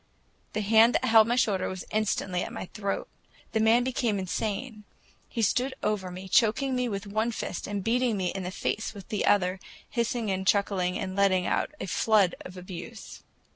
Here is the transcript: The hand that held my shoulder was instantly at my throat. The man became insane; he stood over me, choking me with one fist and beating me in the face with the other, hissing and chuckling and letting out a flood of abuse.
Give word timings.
The 0.53 0.61
hand 0.61 0.95
that 0.95 1.05
held 1.05 1.27
my 1.27 1.35
shoulder 1.35 1.69
was 1.69 1.85
instantly 1.91 2.41
at 2.41 2.51
my 2.51 2.65
throat. 2.73 3.07
The 3.51 3.59
man 3.59 3.83
became 3.83 4.17
insane; 4.17 4.83
he 5.29 5.43
stood 5.43 5.75
over 5.83 6.09
me, 6.09 6.27
choking 6.27 6.75
me 6.75 6.89
with 6.89 7.05
one 7.05 7.29
fist 7.31 7.67
and 7.67 7.83
beating 7.83 8.17
me 8.17 8.31
in 8.31 8.41
the 8.41 8.49
face 8.49 8.95
with 8.95 9.09
the 9.09 9.27
other, 9.27 9.59
hissing 9.87 10.31
and 10.31 10.47
chuckling 10.47 10.97
and 10.97 11.15
letting 11.15 11.45
out 11.45 11.69
a 11.79 11.85
flood 11.85 12.33
of 12.39 12.57
abuse. 12.57 13.21